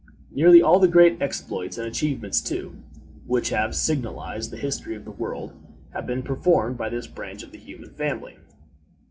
[0.31, 2.75] Nearly all the great exploits, and achievements too,
[3.27, 5.53] which have signalized the history of the world,
[5.93, 8.35] have been performed by this branch of the human family.